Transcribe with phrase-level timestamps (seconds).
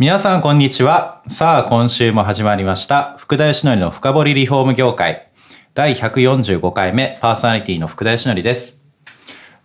[0.00, 1.22] 皆さんこんにちは。
[1.28, 3.18] さあ今週も始まりました。
[3.18, 5.30] 福田義則の深掘りリフォーム業界
[5.74, 8.82] 第145回目パーソナリティの福田義則です。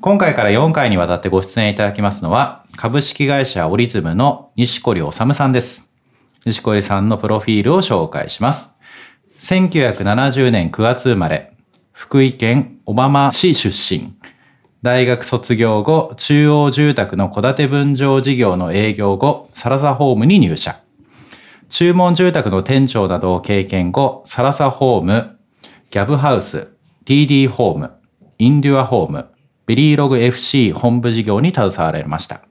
[0.01, 5.89] 今回から4回にわたってご出演いただきますのは株式会社オリズムの西堀治さんです。
[6.45, 8.77] 西堀さんのプロフィールを紹介します。
[9.39, 11.55] 1970年9月生まれ、
[11.93, 14.17] 福井県小浜市出身。
[14.85, 20.79] 大学卒業後、中央住宅の戸建て分譲事業の営業後、サラサホームに入社。
[21.69, 25.39] 注文住宅の店長などを経験後、サラサホーム、
[25.89, 26.67] ギャブハウス、
[27.03, 27.93] TD ホーム、
[28.37, 29.25] インデュアホーム、
[29.65, 32.41] ベリーログ FC 本部事業に携われました。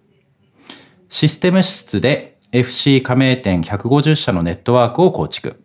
[1.10, 5.62] システム室で FC 加盟店150社のネットワークを構築。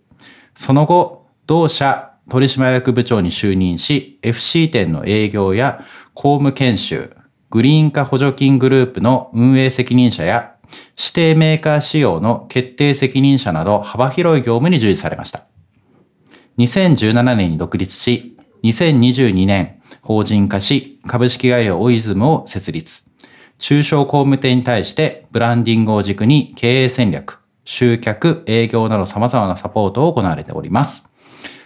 [0.55, 5.83] その後、同社取締役部長に就任し、FC 店の営業や
[6.21, 7.15] 公務研修、
[7.49, 10.57] グリーン化補助金グループの運営責任者や
[10.97, 15.47] 指定メーカー仕様の決定責任者など幅広い業務に従事されました。
[16.57, 23.09] 2017年に独立し、2022年法人化し、株式会社オイズムを設立。
[23.57, 31.08] 中小工務店に対してブランディングを軸に経営戦略、集客、営業など様々なサポートを行われております。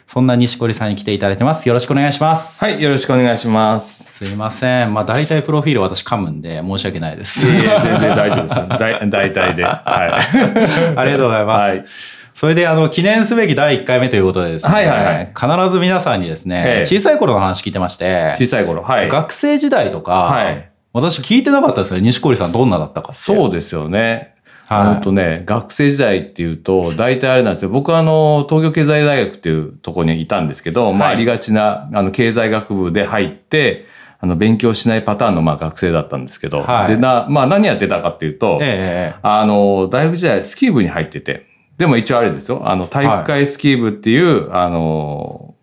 [0.07, 1.67] そんな西堀さんに来ていただいてます。
[1.67, 2.63] よろしくお願いします。
[2.63, 4.03] はい、よろしくお願いします。
[4.13, 4.93] すいません。
[4.93, 7.47] まあ大体プロフィール私噛むんで申し訳ないです。
[7.47, 8.65] いえいえ、全然大丈夫ですよ。
[8.79, 9.63] 大大体で。
[9.63, 9.81] は
[10.95, 11.61] ありがとうございます。
[11.61, 11.85] はい
[12.33, 18.81] それで、あの、記念すべき第1回目ということでですね、はいはいはい必ず皆さんにですね、ええ小さい頃の話聞いてましてい。、小さい頃。
[18.81, 19.07] はい。
[19.07, 21.99] 学生時代とか、はい私聞いてなかったですよ。
[21.99, 23.13] 西堀さんどんなだったか。
[23.13, 24.32] そうですよね。
[24.79, 24.97] はい。
[24.97, 27.69] あとね、学生時代っていうと、大体あれなんですよ。
[27.69, 31.15] 僕はあの、東京経済大学っていうところにいたんですけど、まあ、はい。
[31.17, 33.85] ありがちな、あの、経済学部で入って、
[34.19, 36.87] あの、勉強しないパターンの、まあ、学生だったんですけど、はい。
[36.87, 41.45] で、な、まあ、何やってたかっていうと、ええあの、大学時代スキー部に入ってて、
[41.77, 45.55] でも一応あれですよ、あの、体育会スキー部っていう、あの、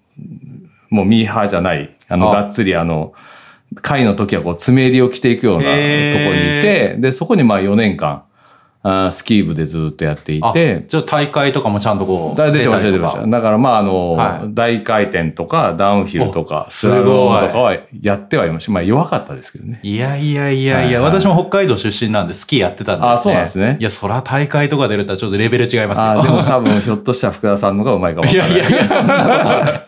[0.91, 2.43] もうミーハーじゃない、あの、あ。
[2.43, 3.15] がっつりあの、
[3.81, 8.25] 会の時はこう、爪襟を着ていくようなところにいへて、で、そこにまあ4年間、
[8.83, 12.39] あースキー部でずっとやっていあて、じゃあ大会とかもちゃんとこう。
[12.39, 13.27] だ出てました、出てました。
[13.27, 18.73] だからまああの、はい大回転とかダウンヒルとか、おスラロームとかはやってはいました。
[18.73, 19.81] まあ弱かったですけどね。
[19.83, 23.13] いやいやいやいや、はいはい私も北海道出身なんでスキーやってたんですね。
[23.13, 26.05] あそうなんですねいや、そら大会とか出るとちょっとレベル違いますよ。
[26.05, 28.59] あーでも多分ひょっとしたら福田さんの方がうまいかもわいからない。
[28.61, 29.85] やいやいや、そんなことない。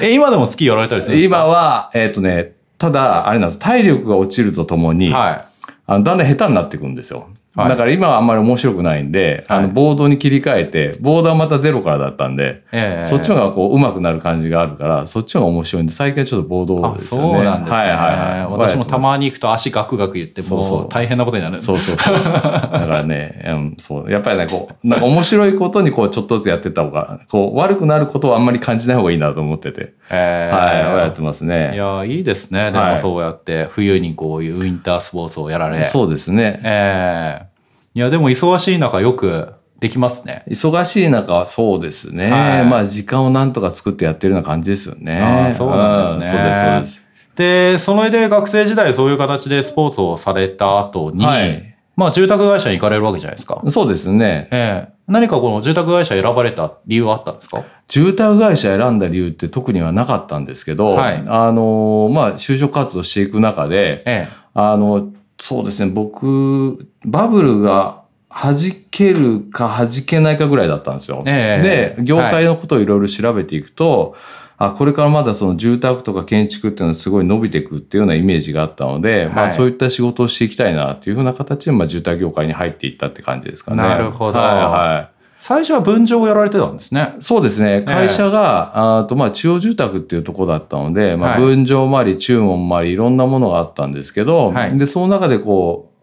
[0.10, 1.36] え、今でもスキーやられたりするんですか？
[1.36, 3.58] 今は、えっ、とね、ただ、あれなんです。
[3.58, 5.44] 体力が落ちるとともに、は
[5.86, 7.28] あのだんだん下手になっていくんですよ。
[7.56, 12.76] はいだから今はあんまり面白くないんで、あはいの、ボードに切り替えて、ボードはまたゼロからだったんで、い。
[12.76, 17.34] ええそっちの方がこう、上手くなる感じがあるから、そっちの方が面白いんで、最近はちょっとボードあ、ですよね。
[17.34, 17.76] そうなんですね。
[17.76, 17.96] はいはい
[18.40, 18.52] はい。
[18.52, 19.26] 私もたまに。
[19.26, 21.60] に行くと足ガクガク言って、もそう大変なことになる。
[21.60, 22.14] そうそうそう。
[22.14, 24.10] だからね、うん、そう。
[24.10, 29.94] やっぱりね、こう、なんか面白いことにこう、ちょっとずつやってった方が、こう、悪くなることはあんまり感じない方がいいなと思ってて。
[30.10, 31.72] ええはい、やってますね。
[31.74, 32.70] いや、いいですね。
[32.70, 35.84] でもはいそうやって、冬にこういうウィンタースポーツをやられ。
[35.84, 36.60] そうですね。
[36.64, 37.46] ええ
[37.94, 40.44] いや、でも忙しい中よくできますね。
[40.48, 42.30] 忙しい中はそうですね。
[42.30, 45.18] はいまあ時間をなんとか作ってやってるような感じですよね。
[45.18, 47.06] ああそうなんですねうそうです、そうです。
[47.36, 53.62] で、それで学生時代そういう形でスポーツをされた後に、はいまあ住宅会社に行かれるわけじゃないですか。
[53.68, 54.48] そうですね。
[54.50, 57.62] ええ何かこの住宅会社選ばれた理由はあったんですか？
[57.88, 61.24] 住宅会社選んだ理由って特にはなかったんですけど、はい。
[61.26, 65.08] あの、まあ就職活動していく中で、えあの、
[65.38, 68.56] そうですね、僕、バブルが弾
[68.90, 71.22] けるか弾けないかぐらいだったんですよ。
[71.26, 71.96] ええ。
[71.96, 74.16] で、業界のことをいろいろ調べていくと、
[74.58, 83.82] あ、これからまだその住宅とか建築っていうのはすごい伸びていくっていうようなイメージがあったので、まはいあそういった仕事をしていきたいなっていうふうな形で、まあ住宅業界に入っていったって感じですかね。
[83.82, 85.16] なるほどはいはい。
[85.38, 87.14] 最初は分譲をやられてたんですね。
[87.20, 87.82] そうですね。
[87.82, 95.96] 会社が、あとまあ中央住宅っていうところだったので、まあはい分譲もあり、注文もあり、いろんなものがあったんですけど、はいで、その中でこう、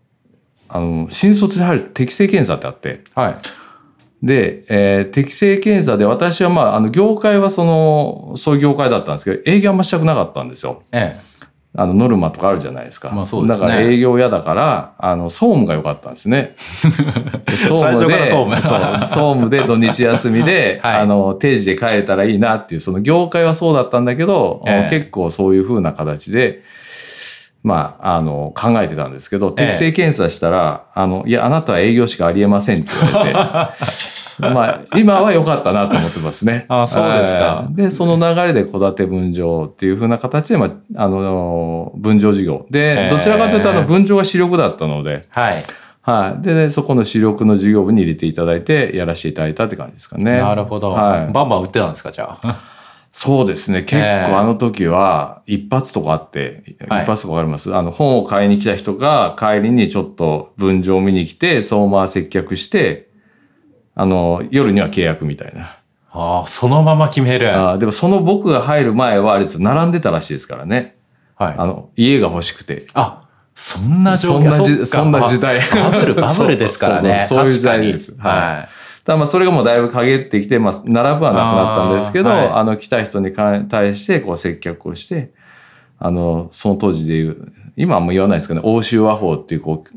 [0.70, 3.36] あの、新卒で入る適正検査ってあって、はい。
[4.24, 10.82] で、えー適正検査で私はまあ、あの、業界はその、そういう業界だったんですけど、営業あんましたくなかったんですよ。
[10.94, 11.16] え
[11.76, 13.10] あの、ノルマとかあるじゃないですか。
[13.10, 16.56] まあそうですねだから営業嫌だから、あの、総務が良かったんですね。
[17.48, 26.62] で総最初から総務総務で土日休みで、 はいあの、定時で帰れたらいいなっていう、その業界はそうだったんだけど、ええ結構そういう風な形で、
[27.64, 33.34] まあ、あの、考えてたんですけど、適正検査したら、あの、いや、あなたは営業しかありえませんって言われて、
[34.54, 36.66] まあ、今は良かったなと思ってますね。
[36.68, 42.66] あそうですかはいで、その流れで戸建て分譲っていう風な形で、まあ、あの、分譲事業。
[42.70, 45.64] でえ、どちらかというと、あの、分譲が主力だったので、はい。
[46.02, 46.42] はい。
[46.42, 50.38] で、そこの主力の事業部に入れていただいて、やらせていただいたって感じですかね。
[50.38, 50.92] なるほど。
[50.92, 51.32] はい。
[51.32, 52.60] バンバン売ってたんですか、じゃあ。
[53.16, 53.84] そうですね。
[53.84, 57.74] 結ええ構あの時は一発とかあって、はい一発とかわかります？
[57.74, 63.10] あの本を買いに来た人が帰りにちょっと分譲を見に来て、相馬接客して、
[63.94, 65.78] あの、夜には契約みたいな。
[66.12, 67.48] ああ、そのまま決める。
[67.48, 70.96] はあーでもその僕が入る前はあれですよ、並んでたらしいですからね。
[71.40, 71.44] い。
[71.44, 72.88] あの、家が欲しくて。
[72.96, 77.26] あ、そんな状況そんなじっかそんな時代バブル、バブルですからね。
[77.30, 78.70] そういう時代です確かにはいた
[79.06, 85.32] だまあそれがもうだいぶ陰ってきて、まあ並ぶはなくなったんですけど、あはいの来た人にか対してこう接客をして、
[86.00, 89.94] あの、その当時でいう、今はもう言わないですけどね、欧州和法っていうこう、そ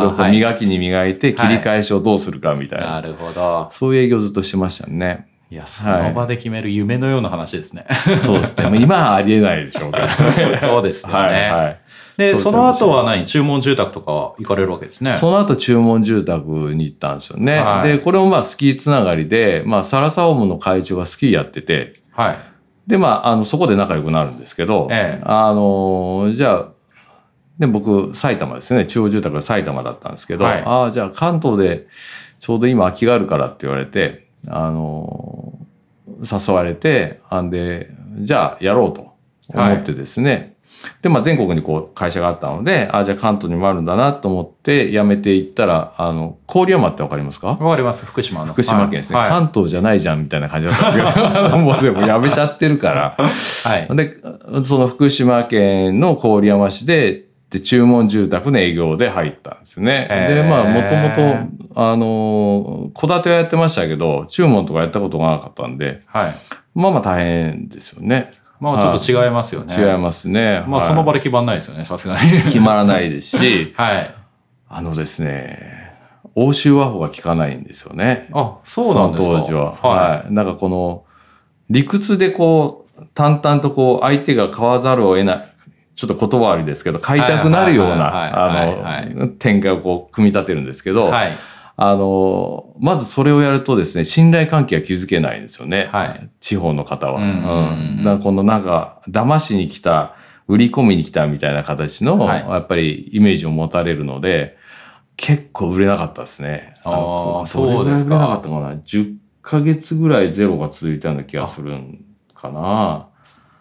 [0.00, 3.68] れをこうはい磨きに磨いて切り返しをどうするかみたいな、なるほど。
[3.70, 5.26] そういう営業をずっとしてましたね。
[5.50, 7.84] いや、その場で決める夢のような話ですね。
[8.20, 8.80] そうですね。
[8.80, 10.58] 今はありえないでしょうけどね。
[10.62, 11.14] そうですよね。
[11.14, 11.80] はいはい。
[12.20, 13.26] で、その後は何？
[13.26, 15.14] 注文住宅とか行かれるわけですね。
[15.14, 17.58] その後注文住宅に行ったんですよね。
[17.60, 22.36] はいで、これもまあスキーつながりで、まあサラサオムの会長がスキーやってて、はい。
[22.86, 26.68] で、まあ、あの、そこで仲良くなるんですけど、ええあの、じゃあ、
[27.58, 28.86] で、僕、埼玉ですね。
[28.86, 31.86] 中央住宅が埼玉だったんですけど、はいああ、じゃあ関東で
[32.40, 35.52] ちょうど今空きがあるからって言われて、あの、
[36.20, 39.14] 誘われて、あんで、じゃあやろうと
[39.54, 40.56] 思ってですね。
[41.02, 47.48] で、まあ全国にこう会社があったので、あじゃあ関東にもあるんだなと思って辞めていったら、あの、郡山ってわかりますか？
[47.48, 48.04] わかります。
[48.06, 48.52] 福島の。
[48.52, 49.28] 福島県ですね、はい。
[49.28, 53.16] 関東じゃないじゃんみたいな感じだったんですけど、 あのもうでもやめちゃってるから。
[53.18, 53.96] はい。
[53.96, 54.16] で、
[54.64, 60.06] その福島県の郡山市で、で、注文住宅の営業で入ったんですよね。
[60.28, 66.32] で、まあ、もともと、あの、戸建てはやってましたけど、注文とかやったことがなかったんで、はい。
[66.76, 68.30] まあまあ大変ですよね。
[68.60, 69.74] まあちょっと違いますよね。
[69.74, 70.62] 違いますね。
[70.68, 72.42] まあはいその場で決まんないですよね、さすがに。
[72.44, 74.14] 決まらないですし、 はい。
[74.68, 75.80] あのですね、
[76.34, 78.28] 欧州和法が効かないんですよね。
[78.32, 79.30] あ、そうなんですか。
[79.30, 79.74] その当時は。
[79.74, 80.32] ははい。
[80.32, 81.04] なんかこの、
[81.70, 85.44] 理屈でこう、淡々とこう、相手が買わざるを得ない、
[85.96, 90.92] ちょっと言葉悪いですけど、買いたくなるような、はいあの、展開をこう、組み立てるんですけい。
[90.92, 91.32] ど、はい。
[91.82, 95.88] あの、まずそれをやるとですね、信頼関係が築けないんですよね。
[95.90, 97.22] はい地方の方は。
[97.22, 98.04] うんうん。
[98.04, 100.14] だからこのなんか、騙しに来た、
[100.46, 104.58] 売り込みに来たみたいな形の、はいやっぱりイメージを持たれるので、
[105.16, 106.74] 結構売れなかったですね。
[106.84, 106.94] あー
[107.40, 112.04] のそうですか売れなかったかな ?10 ヶ月ぐらいゼロが続いたような気がするん
[112.34, 113.09] かな。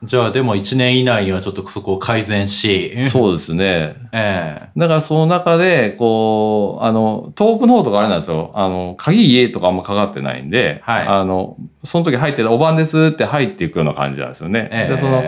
[0.04, 3.04] じゃあでも1年以内にはちょっとそこを改善し。
[3.10, 3.96] そうですね。
[4.13, 8.51] ええだからその中で、こう、あの、遠くの方とかあれなんですよ。
[8.54, 14.69] あの、鍵家とかあんまかかってないんで、はいあの、その時入ってたおばんですって入っていくような感じなんですよね。
[14.72, 15.22] ええで、その、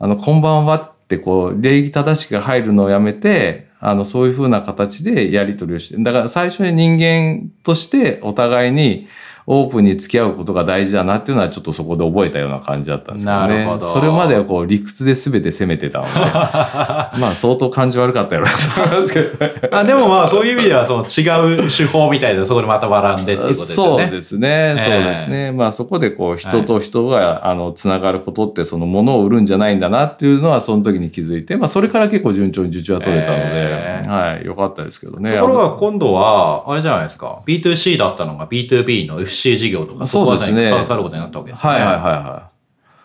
[0.00, 9.06] あの、こんばんはってこう、礼儀正しく入るのをやめて、あの、そういう風な形でやり取りをして、だから最初に人間としてお互いに
[9.46, 13.58] オープンに付き合うことが大事だなっていうのはちょっとそこで覚えたような感じだったんですけどね。
[13.58, 19.54] なるほどそれまではこう理屈で全て攻めてたので、 まあ相当感じ悪かったやろうなと思いますけどね。
[19.70, 24.04] あでもまあそういう意味ではその違う手法みたいなそこでまた学んでっていうことですよね。
[24.04, 24.76] そうですね。
[24.78, 25.52] そうですね。
[25.52, 35.32] まあそこでこう人と人が、あの、つながることってその物を売るんじゃないんだなっていうのはその時に気づいて、まあそれから結構順調に受注は取れたので、えーはい、よかったですけどね。
[35.32, 37.40] ところが今度は、あれじゃないですか。
[37.46, 41.78] B2C だったのが B2B の FC 事業とか、そうですねわることになったわけですよね。
[41.78, 42.54] はいはいはいはい。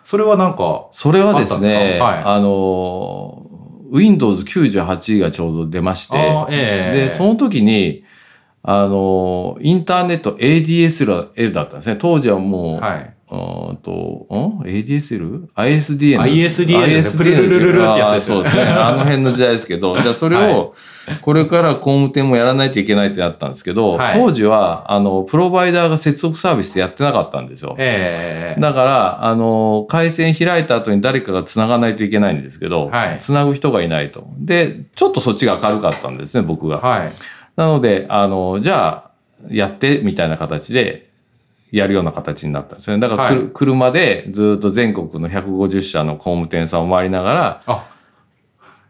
[0.04, 3.46] それはなんか、それはですね、はいあの、
[3.92, 6.18] Windows 98がちょうど出まして、
[6.50, 8.04] ええで、その時に、
[8.64, 11.96] あの、インターネット ADSL だったんですね。
[11.96, 13.14] 当時はもう、はい。
[13.36, 13.92] んと、
[14.32, 16.20] ん ?ADSL?ISDN?
[16.20, 18.64] ISDN プルルルルルってやつですそうですね。
[18.64, 20.74] あの辺の時代ですけど、 じゃあそれを、
[21.22, 27.76] これから工務店もやらないといけないってなったんですけど、はい当時は、あの、プロバイダーが接続サービスでやってなかったんですよ。
[27.78, 34.28] ええだから、あの、回線開いた後に誰かが繋がないといけないんですけど、はい繋ぐ人がいないと。
[34.40, 36.78] で、ちょっとそっちが明るかったんですね、僕が。
[36.80, 37.12] はい。
[37.56, 39.10] なので、あの、じゃあ、
[39.52, 41.09] やって、みたいな形で、
[41.72, 43.00] やるような形になったんですね。
[43.00, 47.88] だからはい車でずっと全国の150社の工務店さんを回りながら、あ、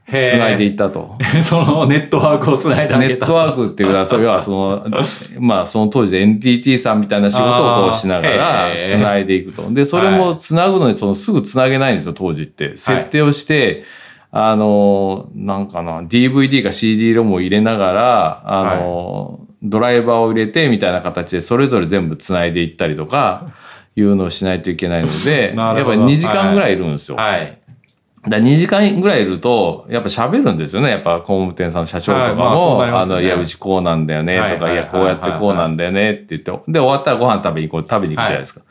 [0.06, 1.18] へー繋いでいったと。
[1.44, 3.14] そのネットワークをつないであげた。
[3.16, 4.86] ネットワークっていうのは、それはその、
[5.40, 9.72] まあその当時で NTT さんみたいな仕事をこうしながらあーへー繋いでいくと。
[9.72, 12.78] で、それも繋ぐのにそのすぐ繋げないんですよ、当時って。
[12.78, 13.84] 設定をして、
[14.32, 23.54] あの、なんかな、DVD か CD ロムを入れながら、あの、ドライバーを入れてみたいな形でそれぞれ全部繋いでいったりとか、
[23.96, 27.18] いうのをしないといけないので、 やっぱり2時間ぐらいいるんですよ。
[27.18, 27.58] はい。
[28.28, 30.90] だ2時間ぐらいいると、やっぱ喋るんですよね。
[30.90, 32.52] やっぱ工務店さんの社長とかはいま
[32.84, 38.62] あねあの、いや、うちこうなんだよね、とか、はいはいいや、こうやってこうなんだよねって言って、で、終わったらご飯食べに行こう、食べに行くじゃないですか。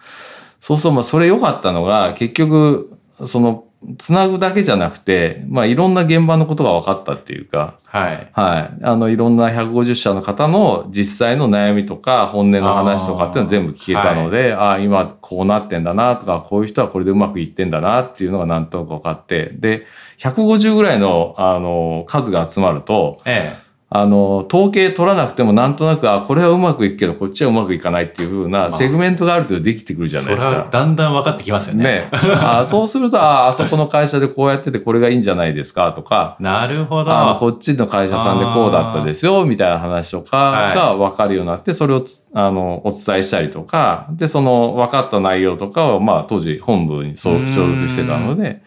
[0.60, 2.92] そうすると、まあ、それ良かったのが、結局、
[3.24, 3.64] その、
[3.96, 8.28] つなぐだけじゃなくて、まあ、いろんな現場のことが分かったっていうか、はい。
[8.32, 8.84] はい。
[8.84, 19.86] あの、いろんな150社の方の実際の悩みとか、本音の話とかっていうのは全部聞けたので、ああ、今こうなってんだなとか、こういう人はこれでうまくいってんだなっていうのがなんとなく分かって、で、
[20.18, 23.54] 150ぐらいの、あの、数が集まると、え
[23.90, 30.18] あの、統計取らなくてもなんとなく、あ、これはうまくいくけど、こっちはうまくいかないっていう風なセグメントがある程度できてくるじえ。
[30.18, 30.68] ゃないですかそれは。
[30.70, 31.84] だんだん分かってきますよね。
[31.84, 32.08] ね。
[32.12, 37.16] あそうすると、あ、あそこの会社でこうやっててこれがいいんじゃないですかとか、なるほど。
[37.16, 48.60] あのこっちの会社さんでこうだったですよ、みたいな話とかが分かるようになって、それをつあのお伝えしたりとか、で、その分かった内容とかを、まあ、当時本部に所属してたので、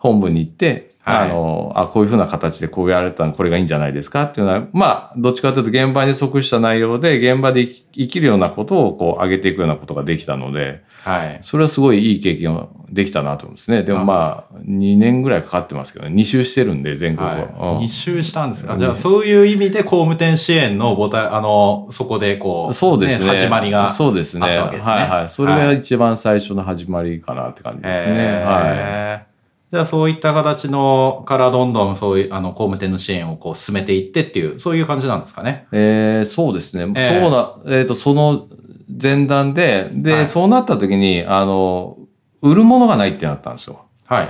[0.00, 4.24] 本部に行って、はいあの、あ、こういうふうな形でこうやられたの、これがいいんじゃないですか？
[4.24, 11.38] っていうのは、まあ、どっちかというと現場に即した内容で、現場で生きるようなことをこう上げていくようなことができたので、はい。
[11.42, 13.82] それはすごいいい経験をできたなと思うんですね。
[13.82, 17.32] でもまあ、2年ぐらいかかってますけどね、2周してるんで、全国を。
[17.32, 23.28] うんはい、一周したんですか、うんじゃあそういう意味で工務店支援のボタン、あの、そこでこう、そうですね。
[23.28, 23.88] 始まりが。
[23.88, 24.46] そうですね。
[24.46, 24.78] はい
[25.08, 25.28] はい。
[25.28, 28.14] それが一番最初の始まりかなって感じですね。
[28.14, 29.29] へーは
[29.70, 35.66] じゃあそういった形のからどんどんそういうあの工務店の支援をこう進めていってっていう、そういう感じなんですかね。
[35.66, 35.76] い。
[35.76, 36.92] えー、そうですね。
[36.96, 38.48] ええそうな、えっ、と、その
[39.00, 41.96] 前段で、で、はいそうなった時に、あの、
[42.42, 43.82] 売るものがないってなったんですよ。
[44.08, 44.28] はい。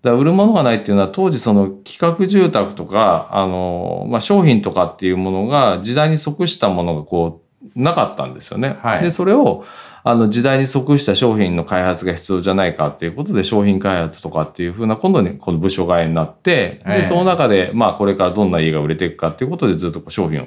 [0.00, 8.78] だ売るものがないっていうのは当時その企画住宅とか、あの、まあ、商品とかっていうものが時代に即したものがこう、なかったんですよね。
[8.80, 9.64] はいで、それを、
[10.08, 20.46] あの時代に即した商品の開発が必要じゃないかっていうことで商品開発とかっていうふうな今度にこの部署替えになって、ええで、その中でまあこれからどんな家が売れていくかっていうことでずっとこう商品を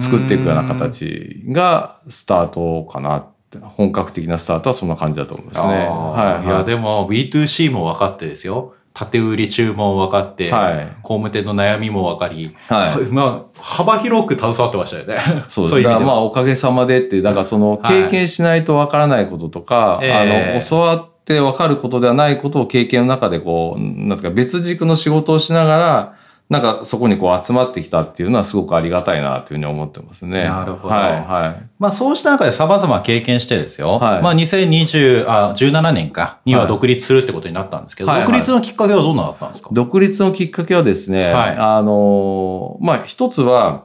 [0.00, 5.86] 作っていくような形がスタートかなって、本格的なスタートはそんな感じだと思いますね。
[5.88, 8.74] あーはい、いや、でも B2C も分かってですよ。
[8.98, 10.88] 縦売り注文分かって、はい。
[11.02, 13.04] 工務店の悩みも分かり、はい。
[13.14, 15.16] まあ、幅広く携わってましたよね。
[15.46, 15.82] そうそう。
[15.82, 18.02] だからまあおかげさまでって、だからそのはい。
[18.04, 20.12] 経験しないとわからないこととか、ええ。
[20.12, 26.12] あの、教わってわかることではないことを経験の中でこう、なんですか、別軸の仕事をしながら、
[26.48, 30.44] なんかそこにこう集まってきたっていうのはすごくありがたいなというふうに思ってますね。
[30.44, 31.68] なるほどはい、はい。
[31.78, 33.98] まあそうした中で様々経験してですよ。
[33.98, 43.84] はいまあ2020、あ、17年かには独立するってことになったんですけど、はいはい独立のきっかけはどんなだったんですか、独立のきっかけはですね、はいあの、まあ一つは、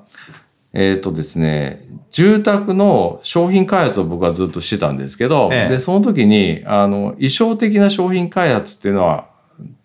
[0.71, 9.27] えっ、とですね、住宅の商品開発を僕はずっとしてたんですけど、ええで、その時に、あの、衣装的な商品開発っていうのは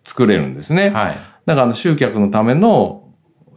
[0.04, 0.90] 作れるんですね。
[0.90, 1.16] はい。
[1.48, 3.08] だからあの集客のための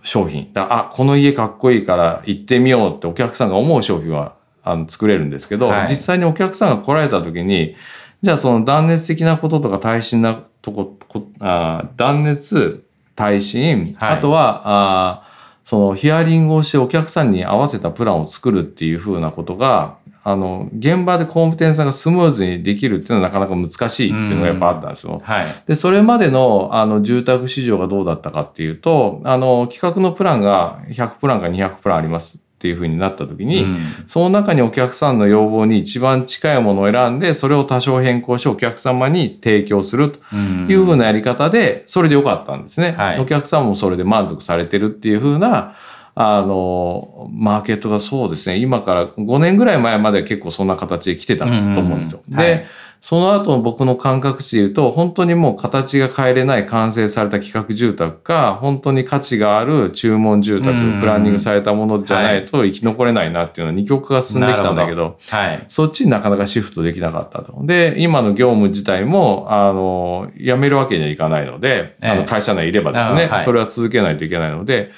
[0.02, 0.52] 商品。
[0.54, 7.76] だあ、この家かっこいいから行ってみようってお客さんが思う商品はあの作れるんですけど、はい実際にお客さんが来られた時に、
[8.22, 15.32] じゃあその断熱的なこととか耐震なとこ、こあー断熱、耐震、はいあとは、あー
[15.66, 25.20] そのヒアリングをしてお客さんに合わせたプランを作るっていう風なことが、あの、現場で工務店さんがスムーズにできるっていうのはなかなか難しいっていうのがやっぱあったんですよ。
[25.24, 25.46] はい。
[25.66, 42.92] で、それまでの、あの、住宅市場がどうだったかっていうと、あの、企画のプランが100プランか200プランありますっていうふうになった時に、うんその中にお客さんの要望に一番近いものを選んで、それを多少変更してお客様に提供するというふうなやり方で、それでよかったんですね。
[42.92, 45.75] はいお客さんもそれで満足されてるっていうふうな、
[46.22, 52.22] あの、マーケットがそうですね、今から5年ぐらい前まで結構そんな形で来てたと思うんですよ。
[52.28, 52.48] うんうんはい。
[52.48, 52.66] で、
[53.01, 65.66] その後の僕の感覚値で言うと、本当にもう形が変えれない完成された企画住宅か、本当に価値がある注文住宅うん、プランニングされたものじゃないと生き残れないなっていうのは二極が進んできたんだけど、はい。
[65.68, 67.66] そっちになかなかシフトできなかったと。
[67.66, 72.16] で、今の業務自体も、あの、辞めるわけにはいかないので、あええ。
[72.18, 73.46] の会社内いればですね、あはい。
[73.46, 74.92] それは続けないといけないので、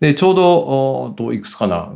[0.00, 1.92] で、ちょうど、おどういくつかな、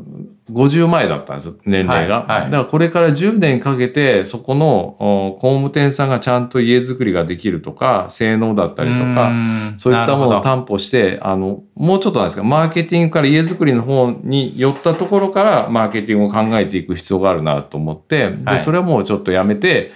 [0.52, 2.26] 50前だったんですよ、年齢が。
[2.28, 2.50] はいはい。
[2.50, 9.74] だからこれから10年かけて、そこのお工務店さんがちゃんと家づくりができるとか、性能だったりとか、ん。
[9.78, 18.44] そういったものを担保して、あの、もうちょっとなんですか、マーケティングから家づくりの方に寄ったところから、マーケティングを考えていく必要があるなと思って、はい。
[18.44, 19.92] で、それはもうちょっとやめて、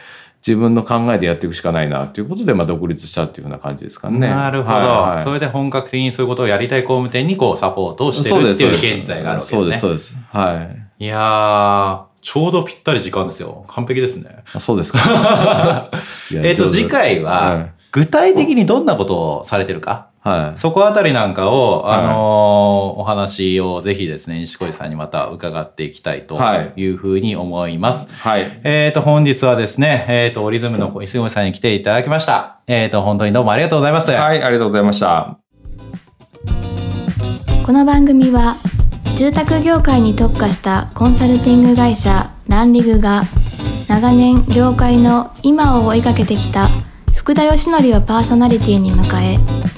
[0.47, 4.21] 自分の考えでやっていくしかないなということで、まあ、独立したっていうふうな感じですかね。
[4.21, 9.61] なるほど、はいはいそれで本格的にそういうことをやりたい工務店にこうサポートをしてるっていう現在があるわけですね。
[9.61, 10.16] そうです、そうです。
[10.30, 10.68] は
[10.99, 11.04] い。
[11.04, 13.64] いやー、ちょうどぴったり時間ですよ。
[13.68, 14.45] 完璧ですね。
[14.54, 15.90] あそうですか。
[16.33, 20.58] えっ、と、次回は、はい具体的にどんなことをされてるか、はい。
[20.58, 26.38] そこあたりなんかを、はいあのーお話をぜひですね、西小路さんにまた伺っていきたいと
[26.76, 28.12] いうふうに思います。
[28.14, 28.60] はい。
[28.64, 32.60] えっ、と、本日はですね、えっ、と、オリズムの石森さんに来ていただきました。
[32.66, 34.10] えっ、と、本当にどうもありがとうございます。
[34.10, 35.38] はい、ありがとうございました。
[37.64, 38.56] この番組は
[39.14, 43.22] 住宅業界に特化したコンサルティング会社ランリグが
[43.88, 46.70] 長年業界の今を追いかけてきた
[47.14, 49.77] 福田義則をパーソナリティに迎え